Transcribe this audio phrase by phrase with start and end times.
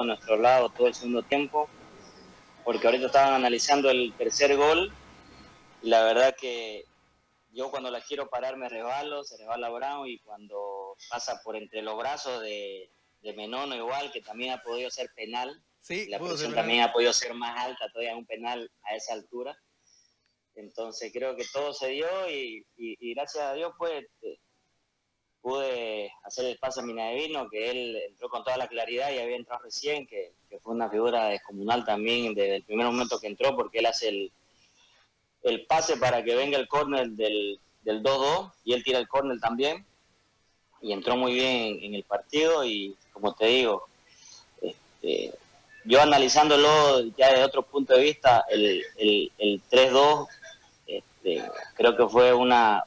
[0.00, 1.68] a nuestro lado todo el segundo tiempo,
[2.64, 4.92] porque ahorita estaban analizando el tercer gol
[5.82, 6.84] y la verdad que
[7.52, 11.82] yo cuando la quiero parar me resbalo, se resbala Brown y cuando pasa por entre
[11.82, 12.90] los brazos de,
[13.22, 17.12] de Menono igual, que también ha podido ser penal, Sí, la presión también ha podido
[17.12, 19.58] ser más alta todavía un penal a esa altura.
[20.54, 24.38] Entonces creo que todo se dio y, y- y gracias a Dios pues eh,
[25.42, 29.36] pude hacer el pase a Minadevino, que él entró con toda la claridad y había
[29.36, 30.32] entrado recién, que,
[30.62, 34.32] fue una figura descomunal también desde el primer momento que entró, porque él hace el,
[35.44, 39.38] el pase para que venga el córner del, del 2-2 y él tira el córner
[39.40, 39.86] también.
[40.82, 43.86] Y entró muy bien en el partido y como te digo,
[44.60, 45.32] este,
[45.84, 50.26] yo analizándolo ya desde otro punto de vista, el, el, el 3-2
[51.22, 51.42] este,
[51.74, 52.84] creo que fue una,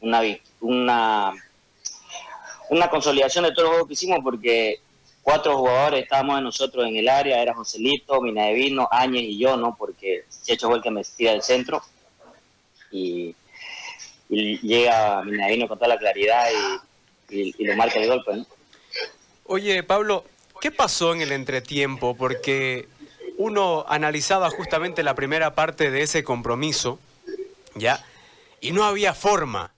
[0.00, 0.22] una,
[0.60, 1.32] una,
[2.70, 4.80] una consolidación de todos los juegos que hicimos porque
[5.22, 9.76] cuatro jugadores estábamos de nosotros en el área, era Joselito, Minadevino, Áñez y yo, ¿no?
[9.76, 11.82] Porque Checho fue el que me tira del centro
[12.90, 13.34] y,
[14.28, 16.46] y llega Minadevino con toda la claridad
[17.28, 18.46] y, y, y lo marca el golpe, ¿no?
[19.44, 20.24] Oye, Pablo,
[20.60, 22.16] ¿qué pasó en el entretiempo?
[22.16, 22.88] Porque
[23.36, 27.00] uno analizaba justamente la primera parte de ese compromiso,
[27.74, 28.04] ¿ya?
[28.60, 29.72] Y no había forma,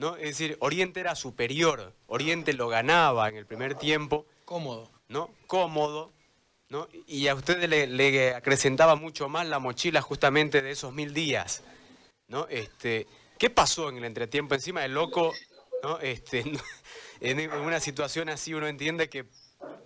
[0.00, 0.16] ¿no?
[0.16, 4.90] Es decir, Oriente era superior, Oriente lo ganaba en el primer tiempo, Cómodo.
[5.08, 5.28] ¿no?
[5.46, 6.10] Cómodo,
[6.70, 6.88] ¿no?
[7.06, 11.62] Y a ustedes le, le acrecentaba mucho más la mochila justamente de esos mil días,
[12.28, 12.46] ¿no?
[12.48, 13.06] Este,
[13.38, 14.54] ¿Qué pasó en el entretiempo?
[14.54, 15.34] Encima del loco,
[15.82, 15.98] ¿no?
[15.98, 16.40] Este,
[17.20, 19.26] en en una situación así uno entiende que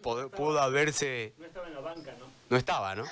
[0.00, 1.34] pudo haberse...
[1.38, 2.26] No estaba en la banca, ¿no?
[2.50, 3.04] No estaba, ¿no?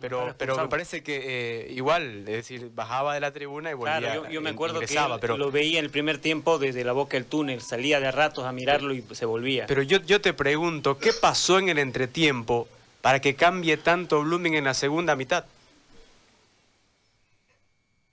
[0.00, 3.98] Pero, pero me parece que eh, igual, es decir, bajaba de la tribuna y volvía,
[3.98, 4.86] Claro, yo, yo me acuerdo que
[5.20, 5.36] pero...
[5.36, 8.52] lo veía en el primer tiempo desde la boca del túnel, salía de ratos a
[8.52, 9.66] mirarlo y se volvía.
[9.66, 12.66] Pero yo, yo te pregunto, ¿qué pasó en el entretiempo
[13.02, 15.44] para que cambie tanto Blooming en la segunda mitad?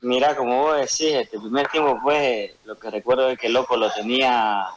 [0.01, 3.77] Mira, como vos decís, este primer tiempo fue, lo que recuerdo es que el loco
[3.77, 4.67] lo tenía,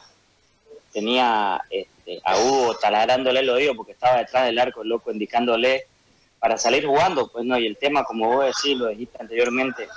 [0.93, 5.87] tenía este, a Hugo taladrándole el oído porque estaba detrás del arco, el loco indicándole
[6.41, 9.87] para salir jugando, pues no, y el tema, como vos decís, lo dijiste anteriormente,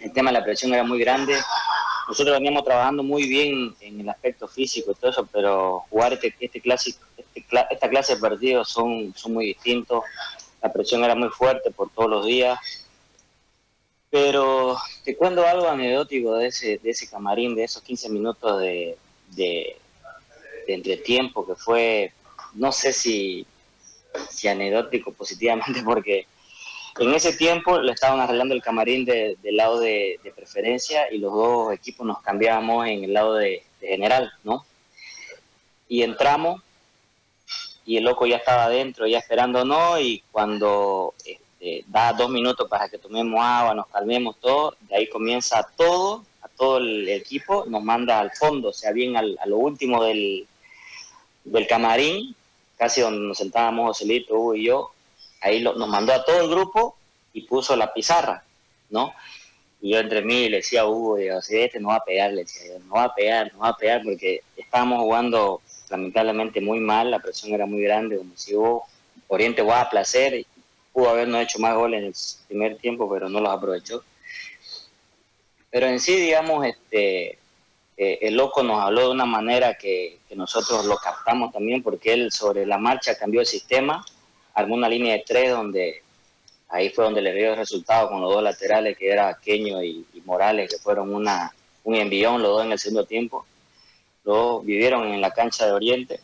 [0.00, 1.36] el tema de la presión era muy grande.
[2.08, 6.34] Nosotros veníamos trabajando muy bien en el aspecto físico y todo eso, pero jugar este,
[6.40, 10.04] este clásico, este esta clase de partidos son, son muy distintos.
[10.62, 12.58] La presión era muy fuerte por todos los días.
[14.08, 18.96] Pero te cuento algo anecdótico de ese, de ese camarín, de esos 15 minutos de,
[19.32, 19.76] de,
[20.66, 22.14] de entretiempo, que fue,
[22.54, 23.46] no sé si,
[24.30, 26.26] si anecdótico positivamente, porque
[27.00, 31.18] en ese tiempo le estaban arreglando el camarín de- del lado de, de preferencia y
[31.18, 34.64] los dos equipos nos cambiábamos en el lado de, de general, ¿no?
[35.88, 36.60] Y entramos
[37.86, 42.88] y el loco ya estaba adentro, ya esperándonos y cuando este, da dos minutos para
[42.88, 47.82] que tomemos agua, nos calmemos todo, de ahí comienza todo, a todo el equipo, nos
[47.82, 50.46] manda al fondo, o sea, bien al- a lo último del,
[51.44, 52.34] del camarín,
[52.78, 54.92] casi donde nos sentábamos Joselito, Hugo y yo,
[55.40, 56.96] ahí lo- nos mandó a todo el grupo
[57.32, 58.44] y puso la pizarra,
[58.90, 59.12] ¿no?
[59.80, 62.32] Y yo entre mí le decía a Hugo, digo, si este no va a pegar,
[62.32, 66.80] le decía no va a pegar, no va a pegar, porque estábamos jugando lamentablemente muy
[66.80, 68.84] mal, la presión era muy grande, como si Hugo,
[69.28, 70.46] Oriente jugaba a placer, y
[70.92, 72.14] pudo habernos hecho más goles en el
[72.48, 74.02] primer tiempo, pero no los aprovechó.
[75.70, 77.38] Pero en sí, digamos, este,
[78.00, 82.30] eh, el loco nos habló de una manera que, nosotros lo captamos también, porque él
[82.30, 84.04] sobre la marcha cambió el sistema,
[84.54, 86.04] armó una línea de tres donde
[86.68, 90.06] ahí fue donde le dio el resultado con los dos laterales, que era Queño y,
[90.14, 93.44] y Morales, que fueron una, un envión los dos en el segundo tiempo.
[94.22, 96.20] Los vivieron en la cancha de Oriente.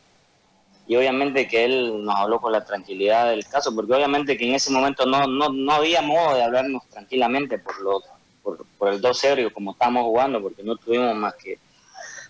[0.86, 4.54] Y obviamente que él nos habló con la tranquilidad del caso, porque obviamente que en
[4.54, 8.00] ese momento no, no, no había modo de hablarnos tranquilamente por, lo,
[8.44, 11.58] por, por el 2-0 y como estábamos jugando, porque no tuvimos más que,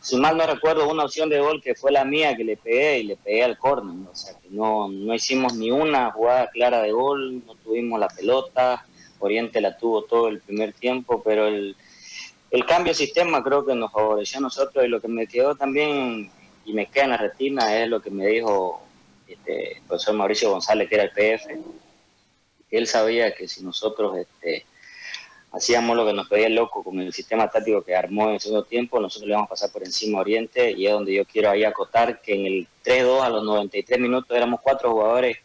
[0.01, 3.01] si mal no recuerdo, una opción de gol que fue la mía que le pegué
[3.01, 4.11] y le pegué al córner, ¿no?
[4.11, 8.09] o sea que no, no hicimos ni una jugada clara de gol, no tuvimos la
[8.09, 8.87] pelota,
[9.19, 11.77] Oriente la tuvo todo el primer tiempo, pero el,
[12.51, 15.55] el cambio de sistema creo que nos favoreció a nosotros y lo que me quedó
[15.55, 16.31] también
[16.67, 18.83] y me queda en la retina es lo que me dijo
[19.27, 21.59] este, el profesor Mauricio González, que era el PF,
[22.71, 24.67] él sabía que si nosotros este,
[25.55, 28.41] hacíamos lo que nos pedía el loco con el sistema táctico que armó en el
[28.41, 31.25] segundo tiempo, nosotros le vamos a pasar por encima a Oriente y es donde yo
[31.25, 35.39] quiero ahí acotar que en el 3-2 a los 93 minutos éramos cuatro jugadores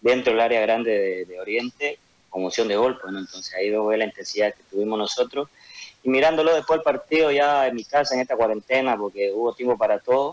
[0.00, 3.20] dentro del área grande de, Oriente con opción de gol, pues, ¿no?
[3.20, 5.48] entonces ahí veo la intensidad que tuvimos nosotros
[6.02, 9.78] y mirándolo después del partido ya en mi casa en esta cuarentena porque hubo tiempo
[9.78, 10.32] para todo,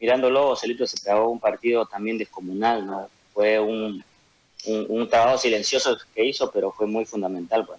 [0.00, 3.08] mirándolo, Celito se trabó un partido también descomunal, ¿no?
[3.34, 4.02] fue un,
[4.66, 7.66] un, trabajo silencioso que hizo, pero fue muy fundamental.
[7.66, 7.78] Pues.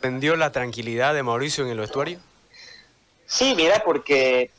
[0.00, 2.20] ¿Prendió la tranquilidad de Mauricio en el vestuario?
[3.26, 4.50] Sí, mira, porque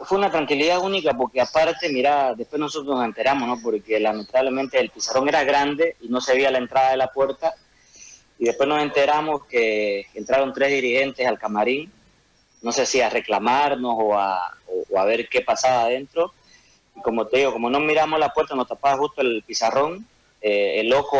[0.00, 3.62] fue una tranquilidad única, porque aparte, mira, después nosotros nos enteramos, ¿no?
[3.62, 7.54] Porque lamentablemente el pizarrón era grande y no se veía la entrada de la puerta.
[8.38, 11.90] Y después nos enteramos que entraron tres dirigentes al camarín,
[12.62, 14.56] no sé si a reclamarnos o a,
[14.90, 16.32] o a ver qué pasaba adentro
[17.02, 20.06] como te digo, como no miramos la puerta, nos tapaba justo el pizarrón,
[20.40, 21.18] eh, el loco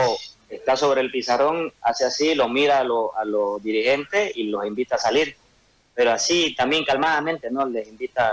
[0.49, 2.85] está sobre el pizarrón, hace así, lo mira a,
[3.25, 5.37] los dirigentes y los invita a salir.
[5.95, 7.67] Pero así, también calmadamente, ¿no?
[7.67, 8.33] Les invita,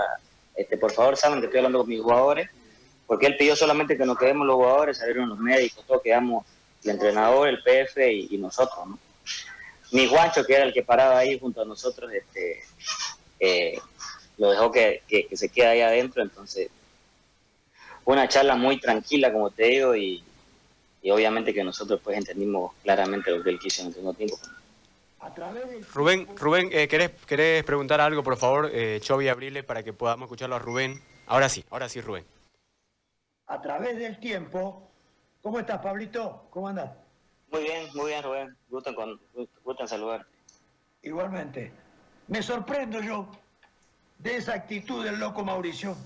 [0.54, 2.48] este, por favor, saben que estoy hablando con mis jugadores,
[3.06, 6.46] porque él pidió solamente que nos quedemos los jugadores, salieron los médicos, todos quedamos
[6.84, 8.98] el entrenador, el PF y, nosotros, ¿no?
[9.92, 12.62] Mi guancho, que era el que paraba ahí junto a nosotros, este,
[13.38, 13.78] eh,
[14.38, 16.70] lo dejó que, que, que se quede ahí adentro, entonces
[18.04, 20.22] una charla muy tranquila, como te digo, y,
[21.10, 24.36] obviamente que nosotros pues entendimos claramente lo que él quiso en el segundo tiempo.
[25.92, 30.56] Rubén, Rubén eh, ¿querés, preguntar algo, por favor, eh, Chovy Abrile, para que podamos escucharlo
[30.56, 31.02] a Rubén?
[31.26, 32.24] Ahora sí, ahora sí, Rubén.
[33.48, 34.88] A través del tiempo,
[35.42, 36.46] ¿cómo estás, Pablito?
[36.50, 36.90] ¿Cómo andas?
[37.50, 38.56] Muy bien, muy bien, Rubén.
[38.68, 39.20] Gusto con,
[39.64, 40.26] gusto en saludarte.
[41.02, 41.72] Igualmente.
[42.28, 43.28] Me sorprendo yo
[44.18, 45.96] de esa actitud del loco Mauricio.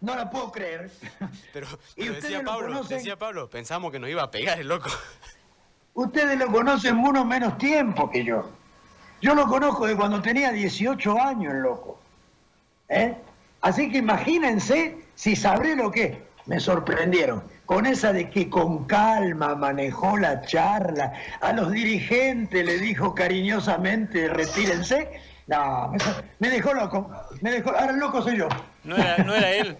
[0.00, 0.90] No la puedo creer.
[1.52, 1.66] Pero,
[1.96, 4.90] decía, Pablo, decía Pablo, pensamos que nos iba a pegar el loco.
[5.94, 8.50] Ustedes lo conocen uno menos tiempo que yo.
[9.22, 11.98] Yo lo conozco de cuando tenía 18 años, el loco.
[12.88, 13.14] ¿Eh?
[13.62, 17.42] Así que imagínense si sabré lo que Me sorprendieron.
[17.64, 24.28] Con esa de que con calma manejó la charla, a los dirigentes le dijo cariñosamente,
[24.28, 25.20] retírense.
[25.48, 25.92] No,
[26.38, 27.10] me, dejó loco.
[27.40, 28.48] Me dejó, ahora el loco soy yo.
[28.86, 29.76] No era, no era él.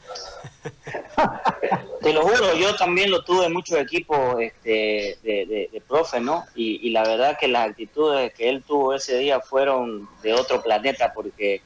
[2.03, 6.45] Te lo juro, yo también lo tuve en muchos equipos este, de, de, profe, ¿no?
[6.55, 11.13] Y, la verdad que las actitudes que él tuvo ese día fueron de otro planeta,
[11.13, 11.63] porque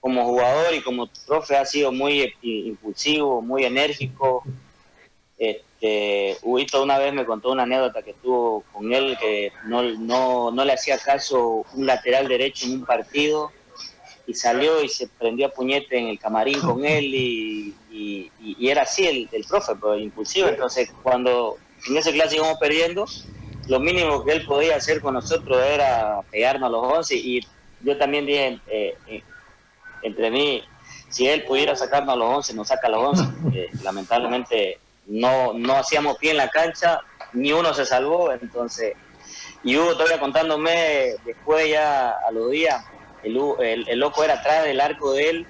[0.00, 4.42] como jugador y como profe ha sido muy impulsivo, muy enérgico.
[5.38, 10.50] Este, Huito una vez me contó una anécdota que tuvo con él, que no, no,
[10.50, 13.50] no le hacía caso un lateral derecho en un partido
[14.26, 17.74] y salió y se prendió a puñete en el camarín con él y,
[18.60, 20.48] era así el, el profe, pues, impulsivo.
[20.48, 23.06] Entonces, cuando en ese clase íbamos perdiendo,
[23.68, 27.40] lo mínimo que él podía hacer con nosotros era pegarnos a los 11 y
[27.80, 29.22] yo también dije eh, eh,
[30.02, 30.62] entre mí,
[31.08, 33.70] si él pudiera sacarnos a los 11, nos saca a los 11.
[33.82, 37.00] lamentablemente no, no hacíamos pie en la cancha,
[37.32, 38.94] ni uno se salvó, entonces...
[39.62, 42.84] Y Hugo todavía contándome después ya a los días,
[43.24, 45.46] el, loco era atrás del arco de él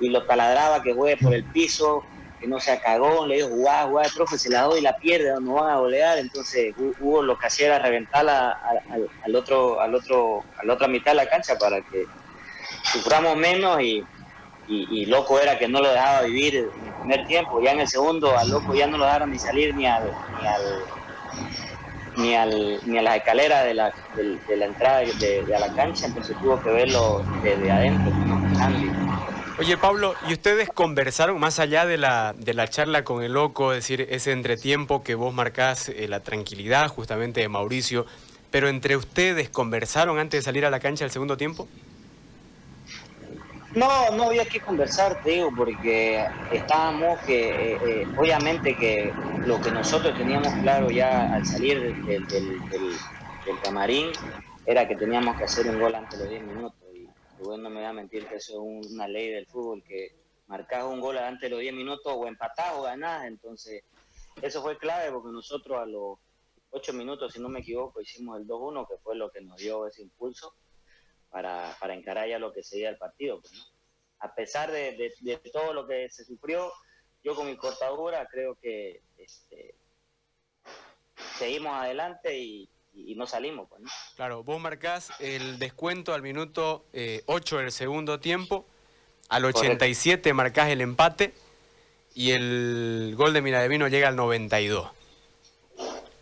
[0.00, 2.04] y lo taladraba que juegue por el piso,
[2.40, 5.32] que no sea cagón, le dijo, guau, guau, profe, se la doy y la pierde,
[5.40, 8.50] no van a golear, entonces Hugo lo que hacía era reventarla
[8.90, 12.04] al, al, otro, al otro, a la otra mitad de la cancha para que
[12.92, 14.04] suframos menos y,
[14.68, 17.88] y, loco era que no lo dejaba vivir en el primer tiempo, ya en el
[17.88, 20.04] segundo al loco ya no lo dejaron ni salir ni al,
[20.40, 20.84] ni al
[22.16, 26.06] ni, al, ni a las escaleras de la, de, la entrada de, a la cancha,
[26.06, 28.12] entonces tuvo que verlo desde adentro.
[29.58, 33.72] Oye Pablo, ¿y ustedes conversaron más allá de la, de la charla con el loco,
[33.72, 38.04] es decir, ese entretiempo que vos marcás, eh, la tranquilidad justamente de Mauricio,
[38.50, 41.68] pero entre ustedes conversaron antes de salir a la cancha el segundo tiempo?
[43.76, 49.60] No, no había que conversar, te digo, porque estábamos que, eh, eh, obviamente que lo
[49.60, 54.12] que nosotros teníamos claro ya al salir del, del, camarín
[54.64, 56.88] era que teníamos que hacer un gol antes de los 10 minutos.
[56.94, 57.06] Y
[57.42, 60.08] bueno, no me va a mentir que eso es una ley del fútbol, que
[60.46, 63.26] marcas un gol antes de los 10 minutos o empatás o ganás.
[63.26, 63.84] Entonces,
[64.40, 66.16] eso fue clave porque nosotros a los
[66.70, 69.86] 8 minutos, si no me equivoco, hicimos el 2-1, que fue lo que nos dio
[69.86, 70.54] ese impulso
[71.30, 73.40] para, para encarar ya lo que sería el partido.
[73.40, 73.52] Pues,
[74.20, 76.72] A pesar de, de, todo lo que se sufrió,
[77.22, 79.74] yo con mi cortadura creo que este,
[81.38, 83.68] seguimos adelante y, y, no salimos.
[83.68, 83.82] Pues,
[84.16, 86.86] Claro, vos marcás el descuento al minuto
[87.26, 88.66] 8 eh, del segundo tiempo,
[89.28, 91.34] al 87 marcás el empate
[92.14, 94.90] y el gol de Miradevino llega al 92.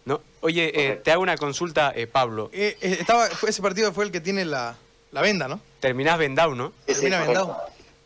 [0.06, 0.20] ¿No?
[0.40, 2.50] Oye, eh, te hago una consulta, eh, Pablo.
[2.52, 4.76] estaba, ese partido fue el que tiene la,
[5.14, 5.60] la venda, ¿no?
[5.78, 6.72] Terminás vendado, ¿no?
[6.88, 7.56] Sí, vendado.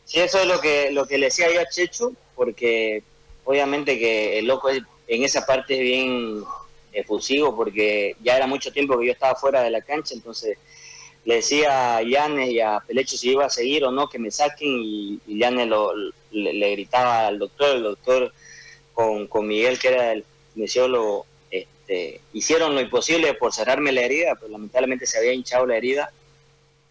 [0.04, 3.02] Sí, eso es lo que, lo que le decía yo a Checho, porque
[3.44, 6.44] obviamente que el loco en esa parte es bien
[6.92, 10.58] efusivo, porque ya era mucho tiempo que yo estaba fuera de la cancha, entonces
[11.24, 14.30] le decía a Yanes y a Pelecho si iba a seguir o no, que me
[14.30, 15.92] saquen, y, y Yanes lo,
[16.30, 18.34] le, gritaba al doctor, el doctor
[18.92, 24.34] con, con Miguel, que era el kinesiólogo, este, hicieron lo imposible por cerrarme la herida,
[24.34, 26.12] pero lamentablemente se había hinchado la herida.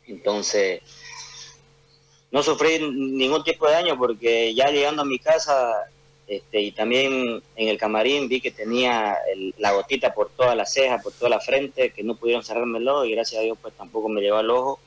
[0.07, 0.81] Entonces,
[2.31, 5.89] no sufrí ningún tipo de daño porque ya llegando a mi casa
[6.27, 10.65] este, y también en el camarín vi que tenía el- la gotita por toda la
[10.65, 14.09] ceja, por toda la frente, que no pudieron cerrármelo y gracias a Dios pues tampoco
[14.09, 14.79] me llegó al ojo.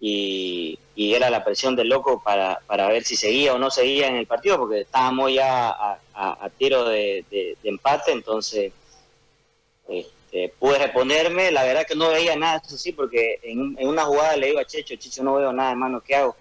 [0.00, 4.16] Y, era la presión del loco para, para ver si seguía o no seguía en
[4.16, 7.24] el partido, porque estábamos ya a, a- tiro de,
[7.64, 8.72] empate, entonces
[10.36, 11.50] este, pude reponerme.
[11.50, 14.58] La verdad que no veía nada, eso sí, porque en, en una jugada le digo
[14.58, 16.36] a Checho, Checho, no veo nada, hermano, ¿qué hago?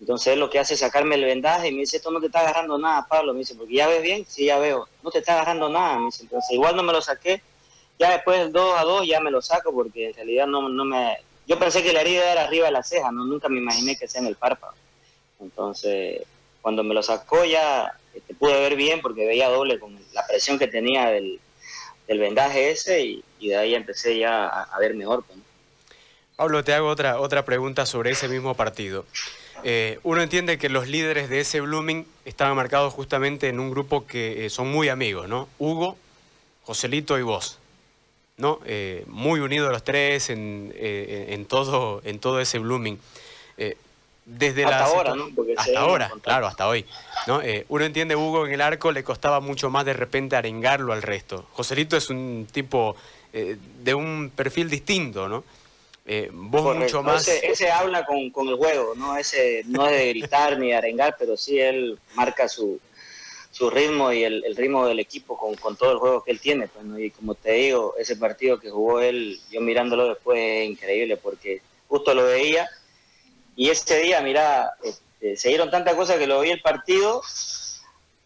[0.00, 2.40] Entonces lo que hace es sacarme el vendaje y me dice, esto no te está
[2.40, 3.32] agarrando nada, Pablo.
[3.32, 4.88] Me dice, porque ya ves bien, sí, ya veo.
[5.02, 6.22] No te está agarrando nada, me dice.
[6.22, 7.42] Entonces igual no me lo saqué.
[7.98, 10.84] Ya después del 2 a 2 ya me lo saco porque en realidad no, no
[10.84, 11.18] me...
[11.46, 14.08] Yo pensé que la herida era arriba de la ceja, no nunca me imaginé que
[14.08, 14.72] sea en el párpado.
[15.38, 16.22] Entonces,
[16.62, 20.58] cuando me lo sacó ya este, pude ver bien porque veía doble con la presión
[20.58, 21.40] que tenía del,
[22.10, 25.22] del vendaje ese y, y de ahí empecé ya a, a ver mejor.
[25.24, 25.44] pues, ¿no?
[26.34, 29.06] Pablo, te hago otra, otra pregunta sobre ese mismo partido.
[29.62, 34.06] Eh, uno entiende que los líderes de ese Blooming estaban marcados justamente en un grupo
[34.06, 35.48] que eh, son muy amigos, ¿no?
[35.58, 35.96] Hugo,
[36.64, 37.58] Joselito y vos,
[38.38, 38.58] ¿no?
[38.64, 42.98] Eh, muy unidos los tres en, en, todo, en todo ese Blooming.
[44.24, 45.28] Desde Hasta la ahora, ¿no?
[45.34, 46.86] Porque hasta ahora, claro, hasta hoy.
[47.26, 47.42] ¿No?
[47.42, 51.02] Eh, uno entiende, Hugo, en el arco le costaba mucho más de repente arengarlo al
[51.02, 51.46] resto.
[51.52, 52.96] Joselito es un tipo
[53.32, 55.44] eh, de un perfil distinto, ¿no?
[56.06, 56.84] Eh, vos Correcto.
[56.84, 57.28] mucho más...
[57.28, 59.16] Ese, ese habla con, con el juego, ¿no?
[59.16, 62.80] Ese no es de gritar ni de arengar, pero sí él marca su,
[63.52, 66.40] su ritmo y el, el ritmo del equipo con, con todo el juego que él
[66.40, 66.66] tiene.
[66.68, 66.98] Pues, ¿no?
[66.98, 71.62] Y como te digo, ese partido que jugó él, yo mirándolo después es increíble porque
[71.86, 72.68] justo lo veía
[73.54, 74.72] y ese día, mira,
[75.20, 77.22] este, se dieron tantas cosas que lo vi el partido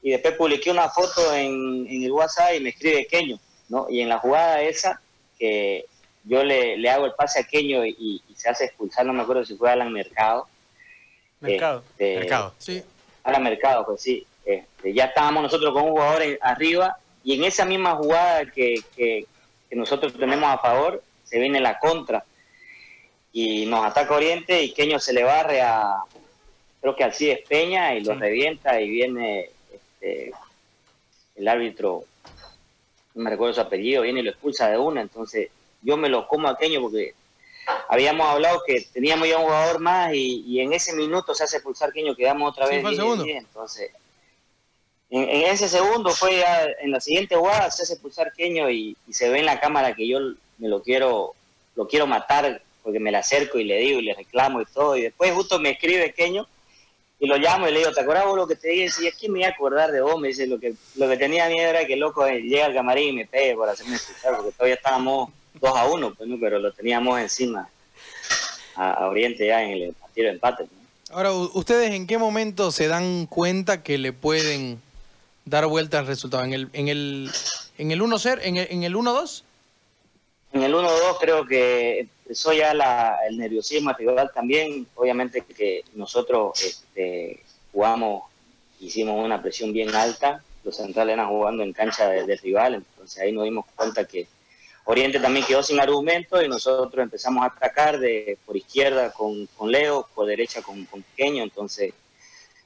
[0.02, 3.86] y después publiqué una foto en, en el WhatsApp y me escribe Keño, ¿no?
[3.90, 5.00] Y en la jugada esa,
[5.38, 5.86] que
[6.24, 9.22] yo le, le hago el pase a Keño y, y se hace expulsar, no me
[9.22, 10.46] acuerdo si fue Alan Mercado.
[11.40, 11.82] Mercado.
[11.90, 12.54] Este, Mercado.
[12.58, 12.82] Sí.
[13.24, 14.26] Alan Mercado, pues sí.
[14.44, 18.74] Este, ya estábamos nosotros con un jugador en- arriba y en esa misma jugada que,
[18.94, 19.26] que-
[19.68, 22.24] que nosotros tenemos a favor, se viene la contra
[23.32, 25.94] y nos ataca Oriente y Keño se le barre a,
[26.84, 28.20] creo que Alcides Peña y lo Sí.
[28.20, 30.34] revienta y viene este,
[31.34, 32.04] el árbitro,
[33.14, 35.48] no me recuerdo su apellido, viene y lo expulsa de una, entonces
[35.80, 37.14] yo me lo como a Keño porque
[37.88, 41.56] habíamos hablado que teníamos ya un jugador más y, y en ese minuto se hace
[41.56, 43.24] expulsar Keño, quedamos otra Sí, vez fue el 10, segundo.
[43.24, 43.90] 10, entonces
[45.08, 48.94] en, en ese segundo fue ya, en la siguiente jugada se hace expulsar Keño y,
[49.08, 50.18] y se ve en la cámara que yo
[50.58, 51.32] me lo quiero
[51.76, 54.98] lo quiero matar porque me le acerco y le digo y le reclamo y todo
[54.98, 56.46] y después justo me escribe Keño
[57.18, 59.02] y lo llamo y le digo, ¿te acordás vos lo que te dije?
[59.02, 61.16] Y es que me iba a acordar de vos, me dice, lo que, lo que
[61.16, 63.96] tenía miedo era que el loco eh, llegue al camarín y me pegue por hacerme
[63.96, 65.30] escuchar, porque todavía estábamos
[65.60, 66.38] 2 a 1, pues, ¿no?
[66.40, 67.68] pero lo teníamos encima
[68.76, 70.64] a, a Oriente ya en el partido de empate.
[70.64, 70.84] ¿no?
[71.16, 74.82] Ahora, ¿ustedes en qué momento se dan cuenta que le pueden
[75.44, 76.42] dar vuelta al resultado?
[76.44, 77.30] ¿En el, en el,
[77.78, 78.40] en el 1-0?
[78.42, 79.42] ¿En el, en el 1-2?
[80.54, 80.88] En el 1-2
[81.20, 84.86] creo que empezó ya la, el nerviosismo rival también.
[84.94, 88.24] Obviamente que nosotros este, jugamos,
[88.80, 90.42] hicimos una presión bien alta.
[90.64, 92.74] Los centrales eran jugando en cancha de- rival.
[92.76, 94.26] Entonces ahí nos dimos cuenta que
[94.86, 99.70] Oriente también quedó sin argumento y nosotros empezamos a atacar de, por izquierda con, con
[99.70, 101.42] Leo, por derecha con, con Pequeño.
[101.42, 101.92] Entonces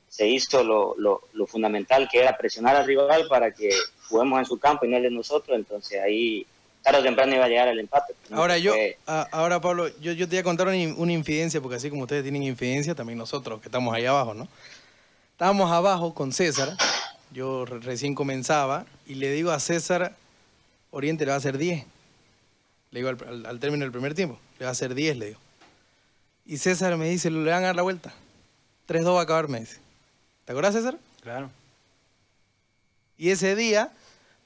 [0.08, 3.70] se hizo lo, lo, lo fundamental que era presionar al rival para que
[4.08, 5.56] juguemos en su campo y no el de nosotros.
[5.56, 6.46] Entonces ahí
[6.92, 8.14] tarde o temprano iba a llegar el empate.
[8.30, 8.38] ¿no?
[8.38, 8.75] Ahora yo,
[9.07, 12.23] ahora Pablo, yo, yo te voy a contar una, una infidencia, porque así como ustedes
[12.23, 14.49] tienen infidencia, también nosotros que estamos ahí abajo, ¿no?
[15.33, 16.76] Estábamos abajo con César,
[17.33, 20.14] yo re- recién comenzaba, y le digo a César,
[20.90, 21.85] Oriente le va a hacer 10.
[22.90, 25.26] Le digo al, al- al término del primer tiempo, le va a hacer 10, le
[25.26, 25.40] digo.
[26.47, 28.12] Y César me dice, le van a dar la vuelta.
[28.88, 29.78] 3-2 va a acabar, me dice.
[30.47, 30.97] ¿Te acuerdas, César?
[31.23, 31.50] Claro.
[33.18, 33.92] Y ese día,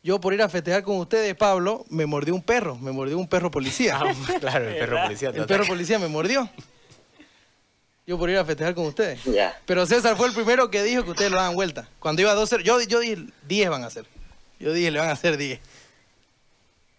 [0.03, 3.29] yo por ir a festejar con ustedes, Pablo, me mordió un perro, me mordió un
[3.29, 3.99] perro policía.
[4.03, 5.29] Ah, claro, el perro policía.
[5.31, 6.49] El perro policía me mordió.
[8.05, 9.23] Yo por ir a festejar con ustedes.
[9.25, 9.57] Ya.
[9.65, 11.89] Pero César fue el primero que dijo que ustedes lo dan vuelta.
[12.01, 14.05] Cuando iba a 2-0, yo, yo dije 10 van a hacer.
[14.59, 15.61] Yo dije, le van a hacer 10.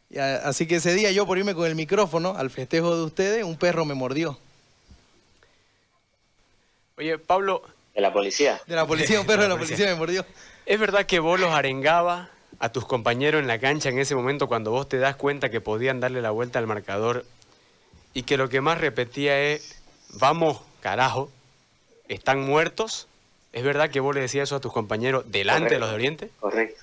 [0.10, 3.04] Y a- así que ese día yo por irme con el micrófono al festejo de
[3.04, 4.40] ustedes, un perro me mordió.
[6.98, 8.62] Oye, Pablo, de la policía.
[8.66, 9.76] De la policía, un perro de la policía.
[9.76, 10.26] policía me mordió.
[10.66, 12.30] ¿es verdad que vos los arengabas
[12.60, 15.62] a tus compañeros en la cancha en ese momento cuando vos te das cuenta que
[15.62, 17.26] podían darle la vuelta al marcador
[18.14, 21.30] y que lo que más repetía es, vamos, carajo,
[22.08, 23.08] están muertos?
[23.52, 26.30] ¿Es verdad que vos le decías eso a tus compañeros delante de los de Oriente?
[26.40, 26.82] Correcto.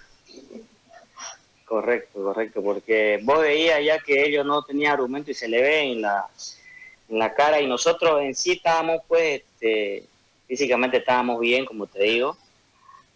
[1.65, 5.93] Correcto, correcto, porque vos veías ya que ellos no tenían argumento y se le ve
[5.93, 6.27] en la,
[7.09, 10.03] en la cara y nosotros en sí estábamos pues este,
[10.49, 12.37] físicamente estábamos bien, como te digo,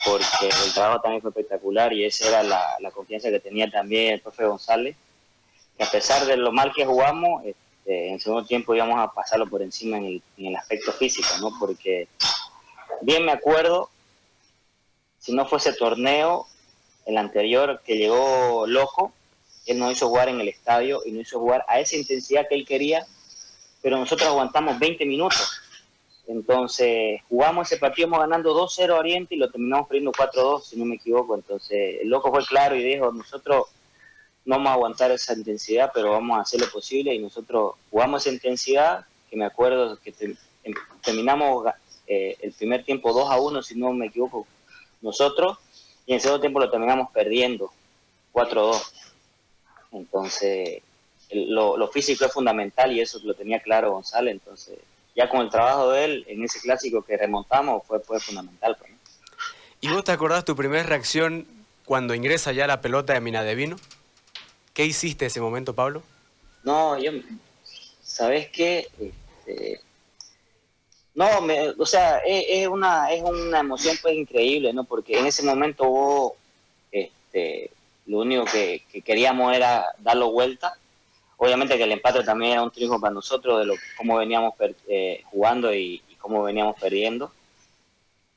[0.05, 4.21] porque el trabajo también fue espectacular y esa era la, confianza que tenía también el
[4.21, 4.97] profe González,
[5.77, 9.47] que a pesar de lo mal que jugamos, este, en segundo tiempo íbamos a pasarlo
[9.49, 11.51] por encima en el, en el aspecto físico, ¿no?
[11.59, 12.09] Porque
[13.03, 13.91] bien me acuerdo,
[15.19, 16.47] si no fuese torneo,
[17.07, 19.13] el anterior que llegó loco,
[19.67, 22.55] él nos hizo jugar en el estadio y nos hizo jugar a esa intensidad que
[22.55, 23.07] él quería,
[23.83, 25.54] pero nosotros aguantamos 20 minutos.
[26.26, 30.76] Entonces jugamos ese partido, íbamos ganando 2-0 a Oriente y lo terminamos perdiendo 4-2, si
[30.78, 31.35] no me equivoco.
[31.35, 33.66] Entonces el loco fue claro y dijo, nosotros
[34.47, 38.23] no vamos a aguantar esa intensidad, pero vamos a hacer lo posible y nosotros jugamos
[38.26, 40.14] esa intensidad, que me acuerdo que
[40.62, 41.66] em- terminamos
[42.07, 44.47] eh, el primer tiempo 2 a 1, si no me equivoco,
[45.02, 45.59] nosotros,
[46.07, 47.71] y en segundo tiempo lo terminamos perdiendo
[48.33, 48.83] 4-2.
[49.93, 50.83] Entonces,
[51.31, 54.33] lo físico es fundamental y eso lo tenía claro González.
[54.33, 54.78] Entonces,
[55.14, 58.76] ya con el trabajo de él en ese clásico que remontamos fue, fue fundamental.
[58.78, 58.99] pues, ¿no?
[59.80, 61.47] ¿Y vos te acordás tu primera reacción
[61.85, 63.76] cuando ingresa ya la pelota de Minadevino?
[64.73, 66.02] ¿Qué hiciste ese momento, Pablo?
[66.64, 67.12] No, yo,
[68.02, 68.88] ¿sabes qué?
[68.99, 69.80] Este,
[71.14, 74.85] no, me, o sea, es, es una, es una emoción pues increíble, ¿no?
[74.85, 76.33] Porque en ese momento vos,
[76.90, 77.71] este,
[78.06, 80.76] lo único que, que queríamos era darlo vuelta.
[81.37, 84.76] Obviamente que el empate también era un triunfo para nosotros de lo cómo veníamos per-
[84.88, 87.33] eh, jugando y, y cómo veníamos perdiendo.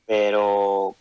[0.06, 0.96] Pero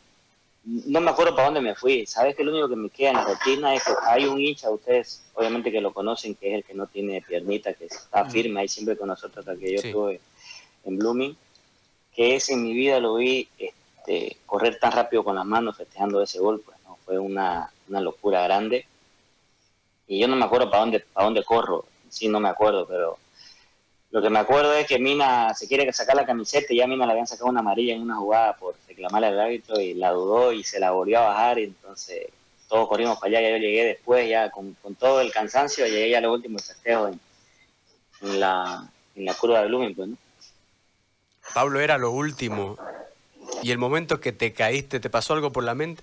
[0.65, 2.07] no me acuerdo para dónde me fui.
[2.07, 4.71] Sabes que lo único que me queda en la retina es que hay un hincha,
[4.71, 8.61] ustedes obviamente que lo conocen, que es el que no tiene piernita, que está firme
[8.61, 9.88] ahí siempre con nosotros hasta que yo Sí.
[9.88, 10.21] estuve
[10.85, 11.37] en Blooming,
[12.15, 16.21] que ese en mi vida lo vi este, correr tan rápido con las manos festejando
[16.23, 18.87] ese gol, pues no fue una, una locura grande.
[20.07, 23.19] Y yo no me acuerdo para dónde, para dónde corro, sí no me acuerdo, pero
[24.11, 27.07] lo que me acuerdo es que Mina se quiere sacar la camiseta y ya Mina
[27.07, 30.52] le habían sacado una amarilla en una jugada por reclamarle al árbitro y la dudó
[30.52, 32.28] y se la volvió a bajar y entonces
[32.69, 36.11] todos corrimos para allá, ya yo llegué después ya con, con todo el cansancio, llegué
[36.11, 37.21] ya a los últimos en,
[38.23, 40.17] en la, en la curva de Blooming, pues, ¿no?
[41.54, 42.76] Pablo era lo último.
[43.63, 46.02] ¿Y el momento que te caíste, te pasó algo por la mente?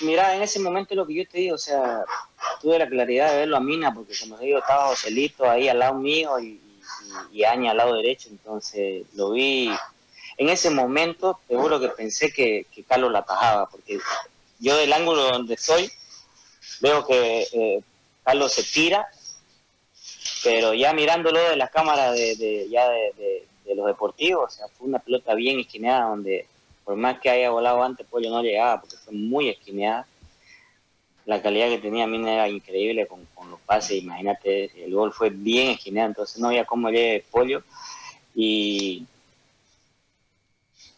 [0.00, 2.04] Mira, en ese momento lo que yo te digo, o sea,
[2.62, 5.78] tuve la claridad de verlo a Mina, porque como te digo, estaba Joselito ahí al
[5.78, 6.60] lado mío y,
[7.32, 9.70] y, Aña al lado derecho, entonces lo vi.
[10.38, 13.98] En ese momento, te juro que pensé que, Carlos la atajaba, porque
[14.58, 15.90] yo del ángulo donde estoy,
[16.80, 17.80] veo que eh,
[18.24, 19.06] Carlos se tira,
[20.42, 24.88] pero ya mirándolo de las cámaras de, ya de- de los deportivos, o sea, fue
[24.88, 26.46] una pelota bien esquineada donde
[26.84, 30.06] por más que haya volado antes, Pollo no llegaba porque fue muy esquineada.
[31.26, 35.70] La calidad que tenía Mina era increíble con, los pases, imagínate, el gol fue bien
[35.70, 37.62] esquineado, entonces no había cómo llegue Pollo.
[38.34, 39.06] Y,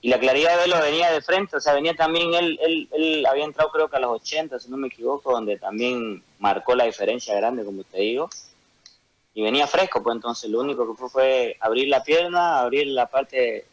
[0.01, 3.27] y la claridad de verlo venía de frente, o sea, venía también, él, él, él
[3.27, 6.85] había entrado creo que a los 80, si no me equivoco, donde también marcó la
[6.85, 8.31] diferencia grande, como te digo.
[9.35, 13.07] Y venía fresco, pues entonces lo único que fue fue abrir la pierna, abrir la
[13.07, 13.64] parte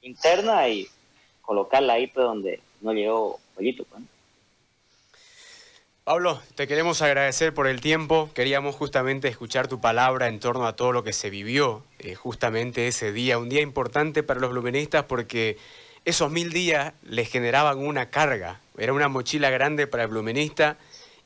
[0.00, 0.88] interna y
[1.42, 4.00] colocarla ahí pues donde no llegó Pollito, pues.
[4.00, 4.06] ¿no?
[6.04, 8.28] Pablo, te queremos agradecer por el tiempo.
[8.34, 12.88] Queríamos justamente escuchar tu palabra en torno a todo lo que se vivió eh, justamente
[12.88, 13.38] ese día.
[13.38, 15.58] Un día importante para los blumenistas porque
[16.04, 18.60] esos mil días les generaban una carga.
[18.76, 20.76] Era una mochila grande para el blumenista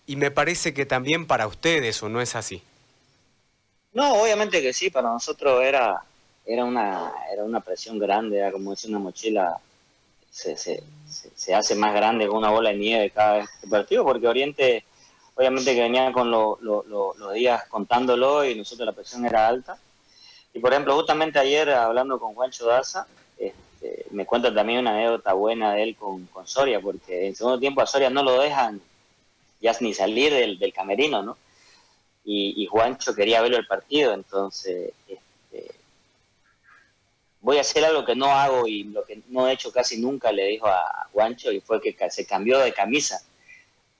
[0.06, 2.62] y me parece que también para ustedes, ¿o no es así?
[3.94, 6.02] No, obviamente que sí, para nosotros era,
[6.44, 9.56] era, una, era una presión grande, era como decir una mochila,
[10.36, 10.82] se, se,
[11.34, 14.84] se, hace más grande con una bola de nieve cada vez que partido, porque Oriente
[15.34, 19.48] obviamente que venía con lo- lo- lo- los días contándolo y nosotros la presión era
[19.48, 19.78] alta.
[20.52, 23.06] Y por ejemplo, justamente ayer hablando con Juancho Daza,
[23.38, 27.58] este, me cuenta también una anécdota buena de él con, con Soria, porque en segundo
[27.58, 28.80] tiempo a Soria no lo dejan
[29.60, 31.38] ya ni salir del, del camerino, ¿no?
[32.24, 35.25] y, y Juancho quería verlo el partido, entonces este,
[37.46, 40.32] voy a hacer algo que no hago y lo que no he hecho casi nunca,
[40.32, 43.22] le dijo a Juancho, y fue que se cambió de camisa.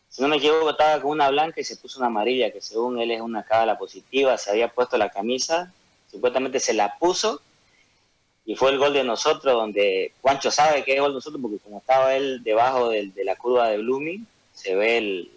[0.09, 2.99] Si no me equivoco, estaba con una blanca y se puso una amarilla, que según
[2.99, 5.73] él es una cábala positiva, se había puesto la camisa,
[6.11, 7.41] supuestamente se la puso,
[8.45, 11.59] y fue el gol de nosotros, donde Juancho sabe que es gol de nosotros, porque
[11.61, 15.31] como estaba él debajo del- de, la curva de Blooming, se ve el,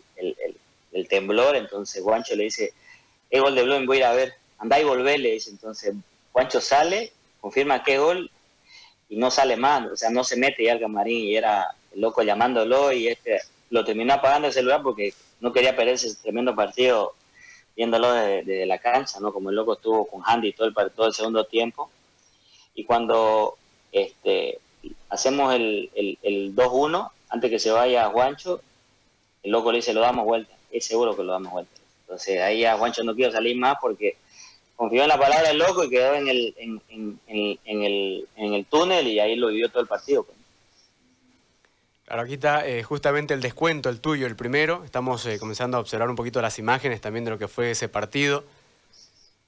[0.93, 2.73] el- temblor, entonces Juancho le dice,
[3.29, 5.93] es gol de Blooming, voy a ir a ver, andá y volvé, le dice, entonces
[6.31, 8.31] Juancho sale, confirma es gol,
[9.09, 12.01] y no sale mal, o sea, no se mete ya al camarín y era el
[12.01, 13.39] loco llamándolo y este
[13.71, 17.13] lo terminó apagando el celular porque no quería perder ese tremendo partido
[17.75, 19.31] viéndolo desde la cancha, ¿no?
[19.31, 21.89] Como el loco estuvo con Handy todo el, todo el segundo tiempo.
[22.75, 23.57] Y cuando
[23.91, 24.59] este,
[25.09, 28.61] hacemos el, el, 2-1, antes que se vaya Juancho,
[29.43, 30.53] el loco le dice, lo damos vuelta.
[30.71, 31.71] Es seguro que lo damos vuelta.
[32.01, 34.17] Entonces ahí a Juancho no quiero salir más porque
[34.79, 37.19] confió en la palabra del loco y quedó en el, en, en,
[37.65, 40.23] en, el, en el túnel y ahí lo vivió todo el partido.
[40.23, 40.37] Pues.
[42.05, 44.85] Claro, aquí está eh, justamente el descuento, el tuyo, el primero.
[44.85, 47.89] Estamos eh, comenzando a observar un poquito las imágenes también de lo que fue ese
[47.89, 48.45] partido.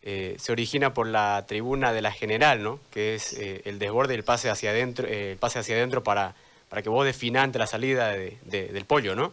[0.02, 2.82] Eh, se origina por la tribuna de la general, ¿no?
[2.91, 6.36] Que es el desborde y el pase hacia adentro, el pase hacia adentro para,
[6.67, 9.32] para que vos definas ante la salida del pollo, ¿no?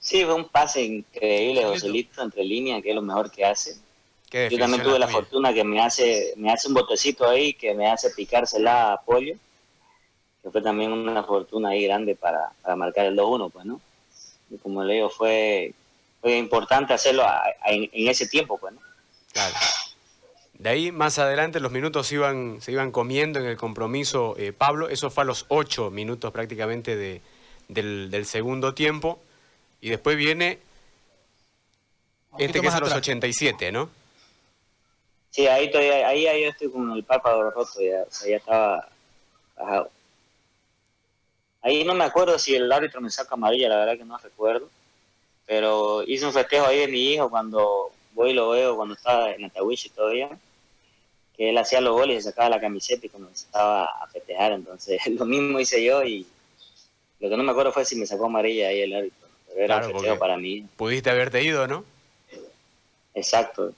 [0.00, 3.76] Sí, fue un pase increíble, Joselito, entre líneas, que es lo mejor que hace.
[4.50, 7.88] Yo también tuve la, fortuna que me hace, me hace un botecito ahí que me
[7.88, 9.36] hace picársela a pollo
[10.44, 13.80] que fue también una fortuna ahí grande para, marcar el 2-1, pues, ¿no?
[14.50, 15.72] Y como le digo, fue,
[16.20, 17.24] fue importante hacerlo
[17.64, 18.80] en, ese tiempo, pues, ¿no?
[19.32, 19.54] Claro.
[20.52, 24.90] De ahí más adelante los minutos iban, se iban comiendo en el compromiso, eh, Pablo,
[24.90, 27.22] eso fue a los ocho minutos prácticamente de,
[27.68, 29.18] del, segundo tiempo,
[29.80, 30.58] y después viene
[32.38, 33.88] este que es a los 87, ¿no?
[35.34, 38.88] Sí, ahí, todavía, ahí, ahí estoy con el párpado roto, ya, o sea, ya estaba
[39.56, 39.90] bajado.
[41.60, 44.70] Ahí no me acuerdo si el árbitro me saca amarilla, la verdad que no recuerdo.
[45.44, 49.32] Pero hice un festejo ahí de mi hijo cuando voy y lo veo, cuando estaba
[49.32, 50.30] en Atahuichi todavía,
[51.36, 54.52] que él hacía los goles y sacaba la camiseta y comenzaba a festejar.
[54.52, 56.24] Entonces, lo mismo hice yo y
[57.18, 59.26] lo que no me acuerdo fue si me sacó amarilla ahí el árbitro.
[59.48, 60.64] Pero era un festejo para mí.
[60.76, 61.84] Pudiste haberte ido, ¿no?
[63.16, 63.74] Exacto.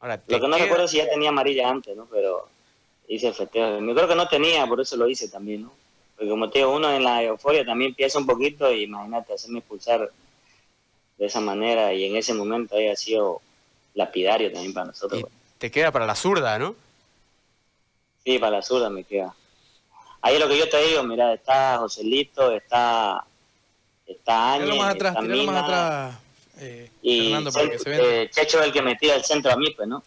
[0.00, 2.06] Lo que no recuerdo es si ya tenía amarilla antes, ¿no?
[2.06, 2.48] Pero
[3.08, 3.80] hice el festejo.
[3.80, 5.72] Yo creo que no tenía, por eso lo hice también, ¿no?
[6.16, 9.60] Porque como te digo, uno en la euforia también piensa un poquito y imagínate hacerme
[9.60, 10.10] expulsar
[11.16, 13.40] de esa manera y en ese momento haya sido
[13.94, 15.22] lapidario también para nosotros.
[15.22, 15.32] Pues.
[15.58, 16.74] te queda para la zurda, ¿no?
[18.24, 19.34] Sí, para la zurda me queda.
[20.20, 23.24] Ahí es lo que yo te digo, mira, está Joselito, está,
[24.06, 26.18] está Áñez, más atrás, está Mina, más atrás,
[26.60, 29.56] eh, y Fernando, para que se eh, Checho es el que metía el centro a
[29.56, 30.02] mí, pues, ¿no?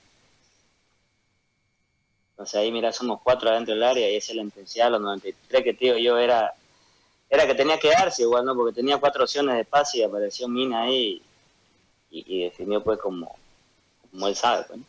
[2.31, 5.63] Entonces ahí, mira, somos cuatro adentro del área y esa es la intensidad, los 93
[5.63, 6.53] que tío yo era,
[7.29, 8.55] era que tenía que darse igual, ¿no?
[8.55, 11.21] Porque tenía cuatro opciones de pase y apareció Mina ahí
[12.09, 13.37] y, definió pues como,
[14.09, 14.79] como él sabe, pues.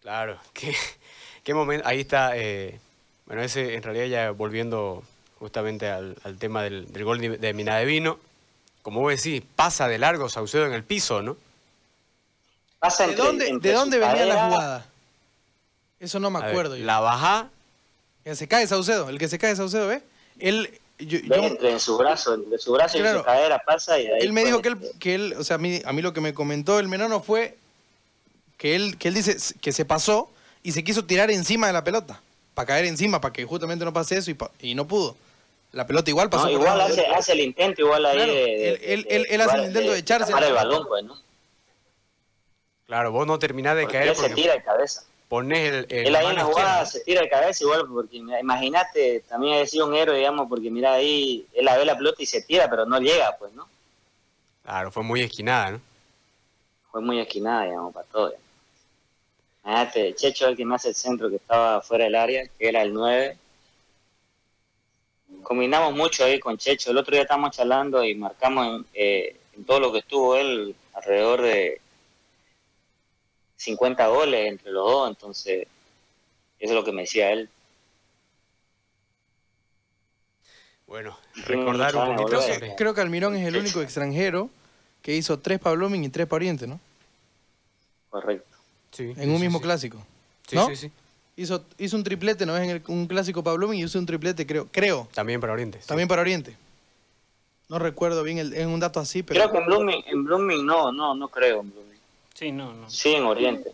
[0.00, 0.74] Claro, qué,
[1.42, 2.78] qué momento, ahí está, eh,
[3.26, 5.02] bueno, ese en realidad ya volviendo
[5.38, 8.18] justamente al, tema del, gol de, Mina de Vino,
[8.88, 11.36] como vos decís, pasa de largo Saucedo en el piso, ¿no?
[12.78, 14.86] Pasa ¿De dónde, ¿de dónde venía la jugada?
[16.00, 16.74] Eso no me acuerdo.
[16.74, 17.50] la baja.
[18.24, 20.02] Que se cae Saucedo, el que se cae Saucedo, ¿ves?
[20.38, 20.80] Él.
[20.98, 24.32] Yo, entre en su brazo, entre su brazo y su cadera pasa y ahí Él
[24.32, 26.32] me dijo que él, que él, o sea, a mí, a mí lo que me
[26.32, 27.58] comentó el menano fue
[28.56, 30.30] que él, que él dice que se pasó
[30.62, 32.22] y se quiso tirar encima de la pelota,
[32.54, 35.14] para caer encima, para que justamente no pase eso y, y no pudo.
[35.72, 36.46] La pelota igual pasó.
[36.46, 38.18] No, igual hace, hace, el intento, igual ahí.
[38.20, 40.32] él, él, él, hace el intento de, echarse.
[40.32, 41.16] el balón, pues, ¿no?
[42.86, 44.08] Claro, vos no terminás de caer.
[44.08, 47.20] Él se tira de cabeza pones el, el Él ahí en la jugada se tira
[47.20, 51.66] de cabeza igual, porque imagínate, también ha sido un héroe, digamos, porque mira ahí, él
[51.66, 53.68] la ve la pelota y se tira, pero no llega, pues, ¿no?
[54.64, 55.80] Claro, fue muy esquinada, ¿no?
[56.90, 58.34] Fue muy esquinada, digamos, para todo.
[59.64, 62.82] Imagínate, Checho el que me hace el centro que estaba fuera del área, que era
[62.82, 63.36] el 9.
[65.42, 66.90] Combinamos mucho ahí con Checho.
[66.90, 71.42] El otro día estábamos charlando y marcamos eh, en todo lo que estuvo él alrededor
[71.42, 71.80] de
[73.56, 75.66] 50 goles entre los dos, entonces
[76.58, 77.48] eso es lo que me decía él.
[80.86, 82.40] Bueno, recordar un poquito
[82.76, 84.48] Creo que Almirón es el único extranjero
[85.02, 86.80] que hizo tres para Blooming y tres para Oriente, ¿no?
[88.08, 88.56] Correcto.
[88.90, 89.98] Sí, en un mismo clásico.
[90.52, 90.66] ¿no?
[90.68, 90.92] Sí, sí,
[91.38, 92.56] Hizo, hizo un triplete, ¿no?
[92.56, 94.66] Es en un clásico para Blooming y hizo un triplete, creo.
[94.70, 95.08] creo.
[95.14, 95.78] También para Oriente.
[95.86, 96.56] También para Oriente.
[97.68, 99.40] No recuerdo bien, el, es un dato así, pero...
[99.40, 101.98] Creo que en Blooming, en Blooming no, no, no creo en Blooming.
[102.34, 102.90] Sí, no, no.
[102.90, 103.70] Sí, en Oriente.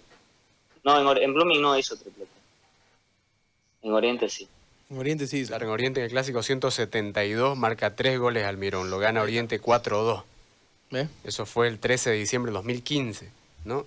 [0.85, 2.31] No, en, en Blooming no hizo triplete.
[3.83, 4.49] En Oriente sí.
[4.91, 5.47] En Oriente sí.
[5.47, 10.23] Claro, en Oriente en el clásico 172 marca tres goles Almirón, lo gana Oriente 4-2.
[10.93, 11.09] ¿Eh?
[11.25, 13.31] Eso fue el 13 de diciembre de 2015,
[13.65, 13.87] ¿no?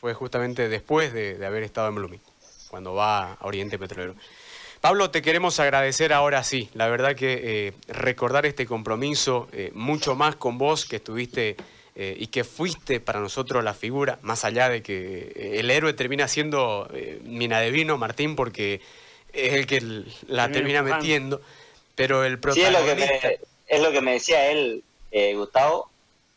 [0.00, 2.20] Fue justamente después de, haber estado en Blooming,
[2.70, 4.14] cuando va a Oriente Petrolero.
[4.80, 10.14] Pablo, te queremos agradecer ahora sí, la verdad que eh, recordar este compromiso, eh, mucho
[10.14, 11.56] más con vos que estuviste
[11.96, 15.92] eh, y que fuiste para nosotros la figura, más allá de que eh, el héroe
[15.92, 18.80] termina siendo eh, Mina de Vino, Martín, porque
[19.34, 19.82] es el que
[20.26, 21.42] la termina metiendo,
[21.96, 22.80] pero el protagonista...
[22.80, 24.82] Sí, es lo que me, es lo que me decía él,
[25.34, 25.89] Gustavo,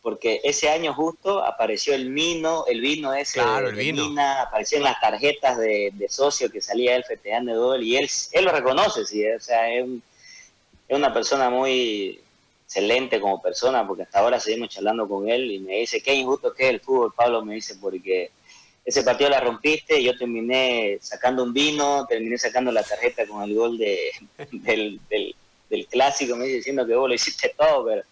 [0.03, 4.09] porque ese año justo apareció el vino, el vino ese claro, el vino.
[4.09, 8.09] Mina, apareció en las tarjetas de, de, socio que salía él festejando gol y él,
[8.33, 10.03] él lo reconoce, sí, o sea, es, un,
[10.89, 12.19] es una persona muy
[12.65, 16.53] excelente como persona, porque hasta ahora seguimos charlando con él y me dice, qué injusto
[16.53, 18.31] que es el fútbol, Pablo, me dice, porque
[18.83, 23.55] ese partido la rompiste, yo terminé sacando un vino, terminé sacando la tarjeta con el
[23.55, 24.11] gol de,
[24.51, 25.33] del, del,
[25.69, 28.03] del clásico, me dice, diciendo que vos lo hiciste todo, pero,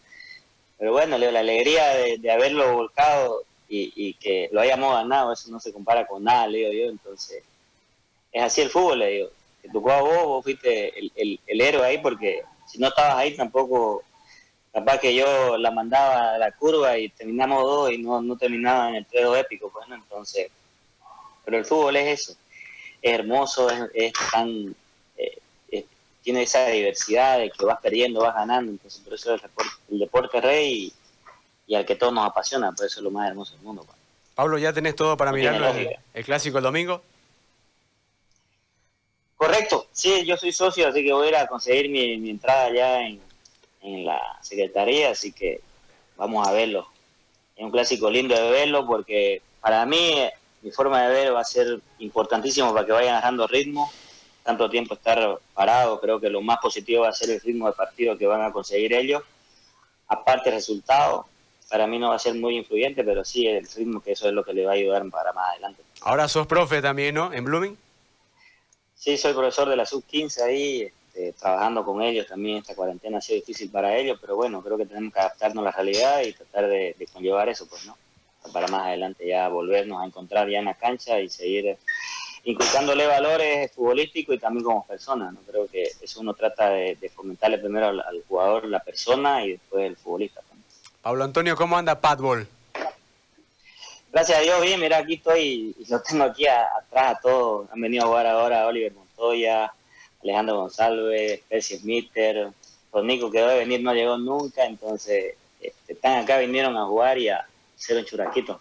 [0.82, 5.32] pero bueno, Leo, la alegría de, de haberlo volcado y, y, que lo hayamos ganado,
[5.32, 7.44] eso no se compara con nada, le digo yo, entonces
[8.32, 9.30] es así el fútbol, le digo,
[9.62, 13.38] te tocó a vos, vos fuiste el, el, héroe ahí, porque si no estabas ahí
[13.38, 14.02] tampoco
[14.74, 18.89] capaz que yo la mandaba a la curva y terminamos dos y no, no terminaba
[18.89, 19.94] en el 3 épico, pues, ¿no?
[19.94, 20.50] Entonces,
[21.46, 22.39] pero el fútbol es eso,
[23.04, 24.76] es hermoso, es, es tan,
[26.24, 29.72] tiene esa diversidad de que vas perdiendo, vas ganando, entonces por eso es el deporte,
[29.92, 30.94] el deporte rey y,
[31.74, 33.84] y, al que todos nos apasiona, por eso es lo más hermoso del mundo.
[33.84, 33.98] Pues.
[34.36, 37.02] Pablo, ¿ya tenés todo para mirarlo el, el clásico el domingo?
[39.36, 42.72] Correcto, sí, yo soy socio, así que voy a ir a conseguir mi, mi entrada
[42.72, 43.20] ya en,
[43.82, 45.62] en la secretaría, así que
[46.16, 46.88] vamos a verlo.
[47.56, 50.30] Es un clásico lindo de verlo porque para mí
[50.62, 53.92] mi forma de ver va a ser importantísimo para que vayan agarrando ritmo.
[54.44, 57.74] Tanto tiempo estar parado, creo que lo más positivo va a ser el ritmo de
[57.74, 59.22] partido que van a conseguir ellos.
[60.08, 61.28] Aparte el resultado,
[61.70, 64.34] para mí no va a ser muy influyente, pero sí el ritmo, que eso es
[64.34, 65.84] lo que le va a ayudar para más adelante.
[66.02, 67.32] Ahora sos profe también, ¿no?
[67.32, 67.78] En Blooming.
[68.96, 73.22] Sí, soy profesor de la sub-15 ahí, este, trabajando con ellos también esta cuarentena ha
[73.22, 76.34] sido difícil para ellos, pero bueno, creo que tenemos que adaptarnos a la realidad y
[76.34, 77.98] tratar de, de conllevar eso, pues, ¿no?
[78.54, 81.78] Para más adelante ya volvernos a encontrar ya en la cancha y seguir
[82.44, 85.40] inculcándole valores futbolísticos y también como personas, ¿no?
[85.42, 89.52] Creo que eso uno trata de, de fomentarle primero al, al, jugador, la persona y
[89.52, 90.42] después el futbolista.
[90.42, 90.66] También.
[91.02, 92.48] Pablo Antonio, ¿cómo anda Patball?
[94.12, 97.70] Gracias a Dios, bien, mira, aquí estoy y lo tengo aquí a, atrás a todos.
[97.72, 99.72] Han venido a jugar ahora Oliver Montoya,
[100.22, 102.52] Alejandro González, Percy Smitter,
[102.94, 107.18] los Nico que debe venir no llegó nunca, entonces este, están acá, vinieron a jugar
[107.18, 108.60] y a hacer un churaquito.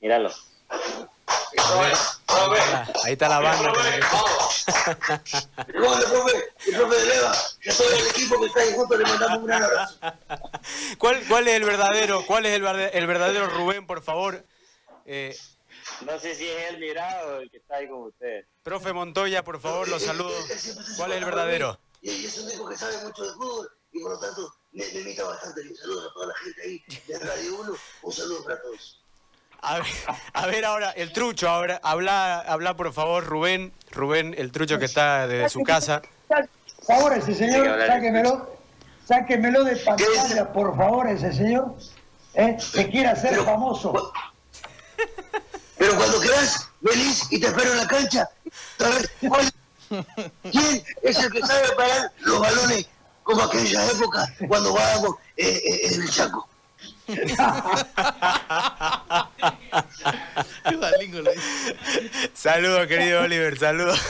[0.00, 0.30] Míralo.
[3.04, 3.72] Ahí está la banda.
[3.72, 3.86] ¿Cómo
[5.98, 6.44] el profe?
[6.66, 9.46] El profe de Leva, que todo el equipo que está ahí junto le mandamos un
[9.46, 9.98] gran abrazo.
[10.98, 14.44] ¿Cuál, ¿Cuál es el verdadero, cuál es el, el verdadero Rubén, por favor?
[15.04, 15.36] Eh,
[16.04, 18.44] no sé si es el mirado o el que está ahí con usted.
[18.62, 20.34] Profe Montoya, por favor, los saludo.
[20.96, 21.78] ¿Cuál es el verdadero?
[22.02, 25.00] Y, es un tipo que sabe mucho de fútbol y por lo tanto me, me
[25.00, 25.62] imita bastante.
[25.62, 27.76] Un saludo a toda la gente ahí de Radio 1.
[28.02, 29.00] Un saludo para todos.
[29.62, 29.86] A ver,
[30.32, 34.84] a ver ahora, el trucho, ahora, habla, habla por favor, Rubén, Rubén, el trucho que
[34.84, 36.02] está desde su casa.
[36.28, 36.48] Por
[36.86, 38.56] favor, ese señor, sáquemelo,
[39.06, 41.74] sáquemelo de pantalla, por favor, ese señor,
[42.34, 42.56] ¿eh?
[42.74, 44.12] que quiere hacer Pero, famoso.
[45.78, 48.28] Pero cuando quieras, venís y te espero en la cancha.
[49.28, 49.52] ¿Cuál,
[50.50, 52.86] ¿Quién es el que sabe parar los balones
[53.22, 56.48] como aquella época cuando jugábamos eh, eh, en el Chaco?
[62.34, 64.00] saludos, querido Oliver, saludos.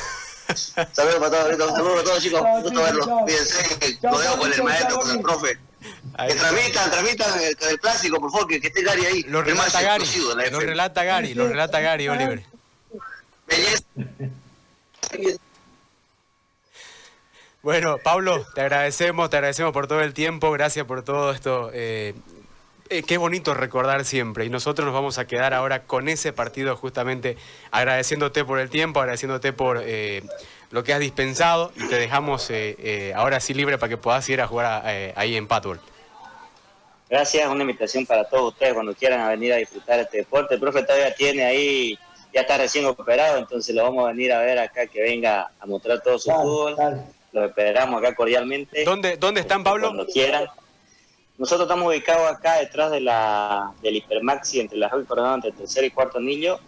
[0.93, 3.07] Saludos para todos, saludos para todos chicos, un gusto verlos.
[3.07, 5.59] Cuídense, lo dejo con el maestro, con el profe.
[6.27, 9.23] Que transmitan, transmitan el, el, clásico, por favor, que, que esté Gary ahí.
[9.25, 10.07] Lo relata Gary,
[10.51, 12.43] lo relata Gary, lo relata Gary, Oliver.
[13.47, 13.85] Belleza.
[17.63, 21.71] Bueno, Pablo, te agradecemos, te agradecemos por todo el tiempo, gracias por todo esto.
[21.75, 22.15] Eh,
[22.90, 26.77] eh, qué bonito recordar siempre y nosotros nos vamos a quedar ahora con ese partido
[26.77, 27.37] justamente
[27.70, 30.22] agradeciéndote por el tiempo, agradeciéndote por eh,
[30.70, 34.29] lo que has dispensado y te dejamos eh, eh, ahora sí libre para que puedas
[34.29, 34.87] ir a jugar a,
[35.18, 35.81] ahí en Patball.
[37.09, 40.55] Gracias, una invitación para todos ustedes cuando quieran venir a disfrutar este deporte.
[40.55, 41.96] El profe todavía tiene ahí,
[42.35, 45.66] ya está recién operado, entonces lo vamos a venir a ver acá que venga a
[45.66, 46.77] mostrar todo su Dale, fútbol.
[46.77, 47.03] dale.
[47.33, 48.85] Los esperamos acá cordialmente.
[48.85, 49.88] ¿Dónde, dónde están, Pablo?
[49.88, 50.46] Cuando quieran.
[51.38, 55.85] Nosotros estamos ubicados acá detrás de la, del Hipermaxi, entre la Coronado, entre el tercer
[55.85, 56.59] y cuarto anillo,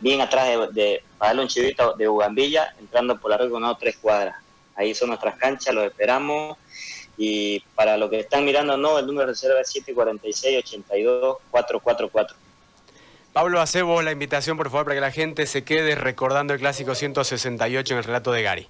[0.00, 3.96] bien atrás de, de para darle chivito de Ugambilla, entrando por la Red Coronado tres
[3.96, 4.36] cuadras.
[4.76, 6.56] Ahí son nuestras canchas, los esperamos.
[7.16, 12.34] Y para los que están mirando, no, el número de reserva es 746-82-444.
[13.32, 16.60] Pablo, hace vos la invitación, por favor, para que la gente se quede recordando el
[16.60, 18.68] clásico 168 en el relato de Gary.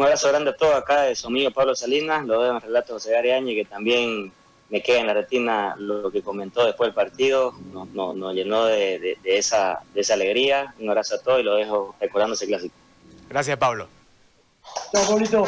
[0.00, 2.62] Un abrazo grande a todos acá de su amigo Pablo Salinas, lo veo en el
[2.62, 4.32] relato de José Gary Áñez, que también
[4.70, 7.52] me queda en la retina lo que comentó después del partido,
[7.92, 10.74] nos, llenó de, de- de esa, de esa alegría.
[10.78, 12.74] Un abrazo a todos y lo dejo recordando ese clásico.
[13.28, 13.88] Gracias, Pablo.
[14.90, 15.44] Chao, Pablito.